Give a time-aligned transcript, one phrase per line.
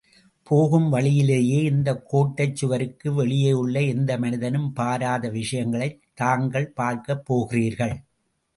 [0.47, 7.95] போகும் வழியிலேயே இந்தக் கோட்டைச் சுவருக்கு வெளியேயுள்ள எந்த மனிதனும் பாராத விஷயங்களைத் தாங்கள் பார்க்கப் போகிறீர்கள்.